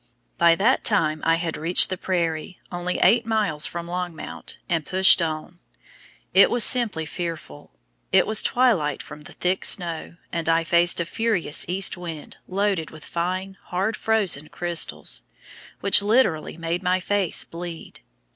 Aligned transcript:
By 0.39 0.55
that 0.55 0.83
time 0.83 1.21
I 1.23 1.35
had 1.35 1.57
reached 1.57 1.91
the 1.91 1.95
prairie, 1.97 2.57
only 2.71 2.97
eight 3.03 3.23
miles 3.23 3.67
from 3.67 3.85
Longmount, 3.85 4.57
and 4.67 4.83
pushed 4.83 5.21
on. 5.21 5.59
It 6.33 6.49
was 6.49 6.63
simply 6.63 7.05
fearful. 7.05 7.75
It 8.11 8.25
was 8.25 8.41
twilight 8.41 9.03
from 9.03 9.21
the 9.21 9.33
thick 9.33 9.63
snow, 9.63 10.15
and 10.31 10.49
I 10.49 10.63
faced 10.63 10.99
a 10.99 11.05
furious 11.05 11.69
east 11.69 11.97
wind 11.97 12.37
loaded 12.47 12.89
with 12.89 13.05
fine, 13.05 13.57
hard 13.65 13.95
frozen 13.95 14.47
crystals, 14.49 15.21
which 15.81 16.01
literally 16.01 16.57
made 16.57 16.81
my 16.81 16.99
face 16.99 17.43
bleed. 17.43 17.99